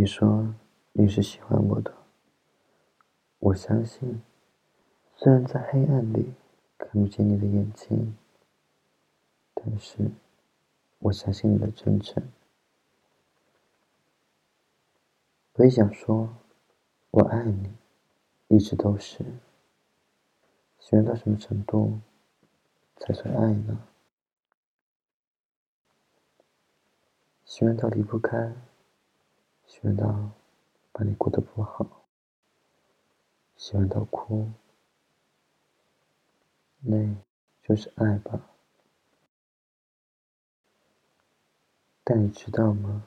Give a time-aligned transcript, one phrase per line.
[0.00, 0.54] 你说
[0.92, 1.92] 你是喜欢我的，
[3.38, 4.22] 我相信。
[5.14, 6.32] 虽然在黑暗里
[6.78, 8.16] 看不见你的眼睛，
[9.52, 10.10] 但是
[11.00, 12.22] 我相信你的真诚。
[15.56, 16.34] 我也想说，
[17.10, 17.70] 我爱你，
[18.48, 19.22] 一直都是。
[20.78, 22.00] 喜欢到什么程度
[22.96, 23.86] 才算爱呢？
[27.44, 28.50] 喜欢到离不开，
[29.70, 30.32] 喜欢到
[30.90, 32.02] 把你过得不好，
[33.54, 34.50] 喜欢到哭。
[36.80, 37.14] 那
[37.62, 38.50] 就是爱吧，
[42.02, 43.06] 但你知道吗？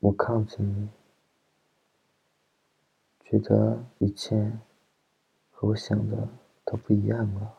[0.00, 0.90] 我靠近你，
[3.24, 4.58] 觉得一切
[5.50, 6.28] 和我想的
[6.66, 7.54] 都不一样了。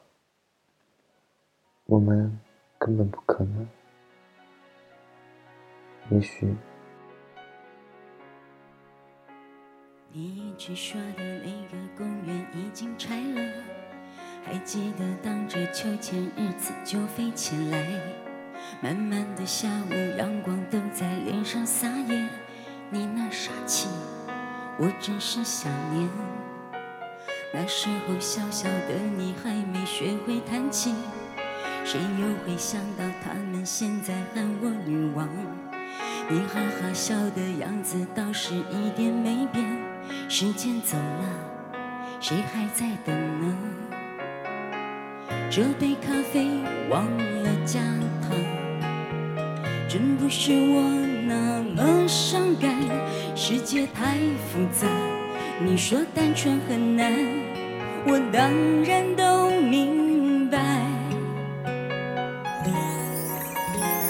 [1.86, 2.40] 我们
[2.78, 3.68] 根本不可能。
[6.10, 6.56] 也许。
[10.12, 13.42] 你只说的那个公园已经拆了，
[14.46, 18.00] 还记得荡着秋千日子就飞起来。
[18.82, 22.30] 漫漫的下午，阳光都在脸上撒野。
[22.92, 23.90] 你那傻气，
[24.78, 26.08] 我真是想念。
[27.52, 30.96] 那时候小小的你还没学会弹琴，
[31.84, 35.28] 谁又会想到他们现在喊我女王？
[36.30, 39.64] 你哈哈笑的样子倒是一点没变。
[40.28, 41.26] 时间走了，
[42.20, 43.58] 谁还在等呢？
[45.50, 46.48] 这杯咖啡
[46.90, 47.80] 忘了加
[48.22, 48.32] 糖，
[49.88, 50.82] 真不是我
[51.28, 52.74] 那么伤感。
[53.36, 54.18] 世界太
[54.52, 54.88] 复杂，
[55.64, 57.14] 你说单纯很难，
[58.08, 58.52] 我当
[58.84, 60.03] 然都明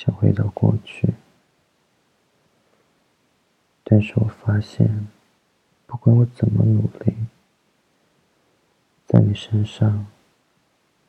[0.00, 1.12] 想回到过去，
[3.84, 5.06] 但是我发现，
[5.86, 7.14] 不管我怎么努力，
[9.06, 10.06] 在你身上，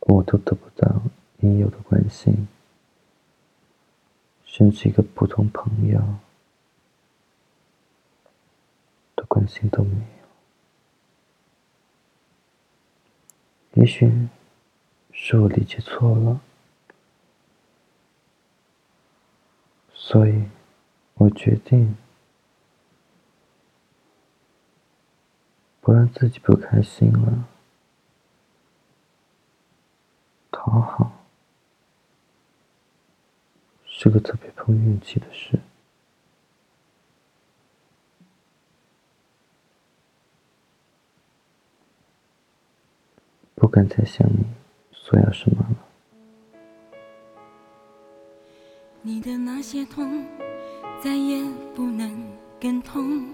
[0.01, 1.03] 我都得不到
[1.39, 2.49] 应有的关心，
[4.43, 6.01] 甚至一个普通朋友
[9.15, 10.01] 的关心都没有。
[13.81, 14.27] 也许
[15.13, 16.41] 是我理解错了。
[20.03, 20.49] 所以，
[21.13, 21.95] 我决定
[25.79, 27.47] 不让自己不开心了。
[30.51, 31.23] 讨好
[33.85, 35.59] 是个特别碰运气的事。
[43.53, 44.47] 不敢再向你
[44.91, 45.90] 索要什么了。
[49.03, 50.23] 你的那些痛，
[51.03, 52.23] 再也不能
[52.59, 53.25] 更痛。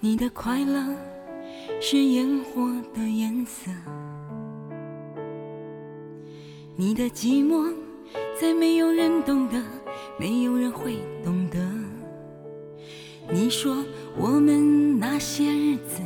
[0.00, 0.82] 你的快乐
[1.82, 3.70] 是烟火的颜色，
[6.76, 7.70] 你的寂寞
[8.40, 9.62] 再没有人懂得，
[10.18, 11.58] 没有人会懂得。
[13.30, 13.84] 你说
[14.16, 16.00] 我们那些日子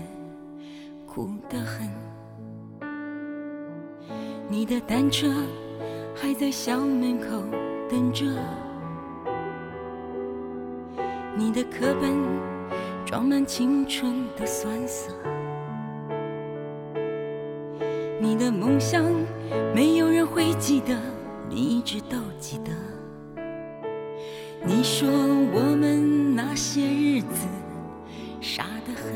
[1.06, 1.88] 苦得很，
[4.48, 5.32] 你的单车。
[6.20, 7.26] 还在校门口
[7.88, 8.26] 等着，
[11.36, 12.12] 你的课本
[13.06, 15.12] 装满青春的酸涩，
[18.20, 19.04] 你的梦想
[19.72, 20.96] 没有人会记得，
[21.48, 22.72] 你一直都记得。
[24.64, 27.46] 你说我们那些日子
[28.40, 29.14] 傻得很，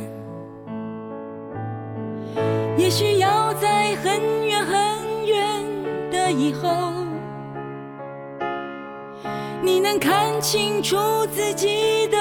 [2.78, 3.41] 也许要
[6.32, 6.92] 以后
[9.62, 10.96] 你能看清楚
[11.26, 12.18] 自己的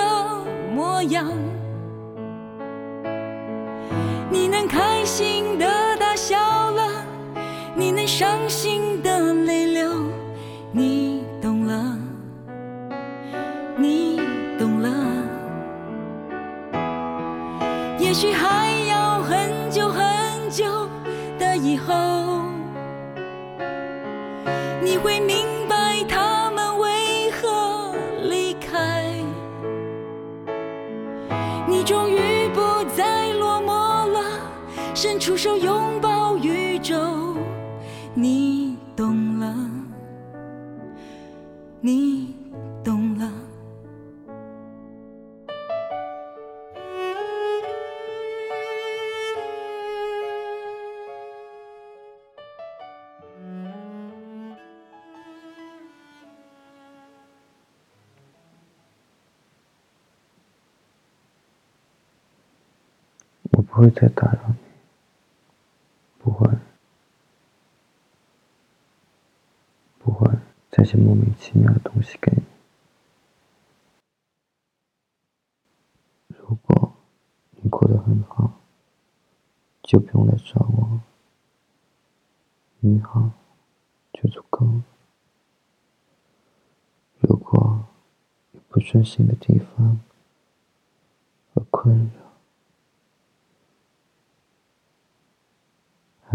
[0.76, 1.32] 模样
[4.30, 5.66] 你能开心的
[5.98, 6.38] 大笑
[6.72, 7.06] 了
[7.76, 9.71] 你能伤心的泪
[31.72, 32.60] 你终于不
[32.98, 34.20] 再落寞了，
[34.94, 36.94] 伸出手拥抱宇宙。
[38.14, 39.56] 你懂了。
[41.80, 42.31] 你。
[63.72, 64.56] 不会再打扰你，
[66.20, 66.46] 不会，
[69.98, 70.30] 不会
[70.70, 72.44] 再写莫名其妙的东西给你。
[76.38, 76.94] 如果
[77.52, 78.60] 你过得很好，
[79.82, 81.00] 就不用来找我。
[82.82, 83.32] 你好，
[84.12, 84.68] 就足够。
[87.22, 87.86] 如果
[88.52, 90.02] 有不顺心的地方
[91.54, 92.21] 和困扰，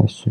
[0.07, 0.31] 是。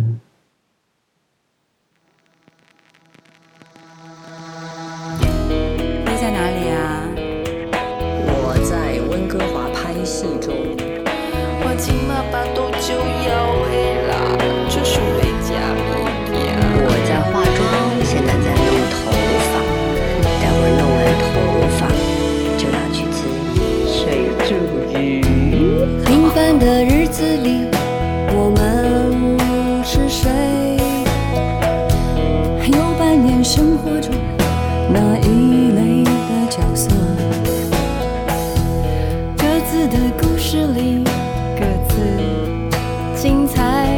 [40.76, 41.04] 里
[41.58, 41.96] 各自
[43.16, 43.98] 精彩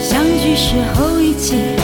[0.00, 1.79] 相聚时候一起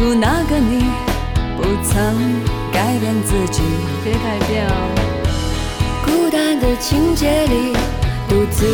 [0.00, 0.84] 唯那个你
[1.56, 2.42] 不曾
[2.72, 3.62] 改变自己。
[4.02, 4.66] 别改变
[6.04, 7.72] 孤单的情节里
[8.28, 8.66] 独自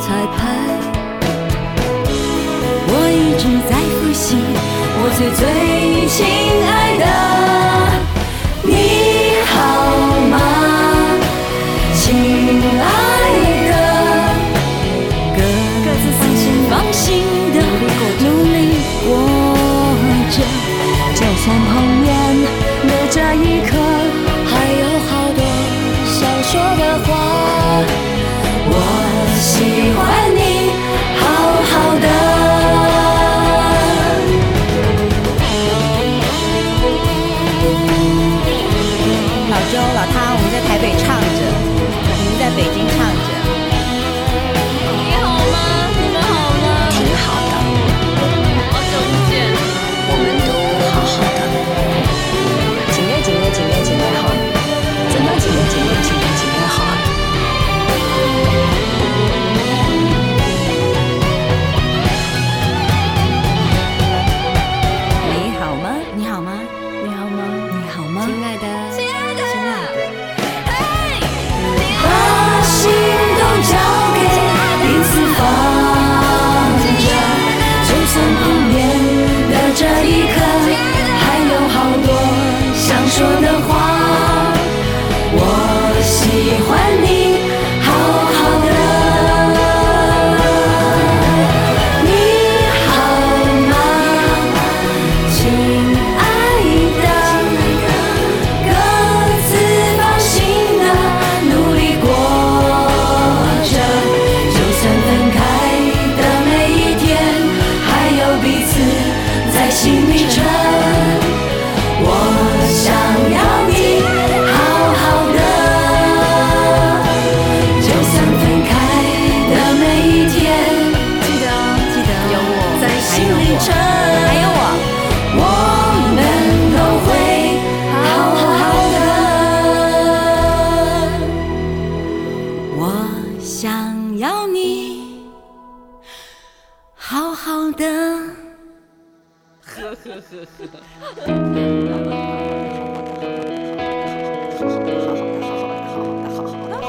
[0.00, 0.54] 彩排
[2.86, 4.36] 我一直在复习
[4.96, 5.73] 我最最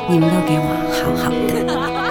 [0.07, 2.04] 你们都给我好好的。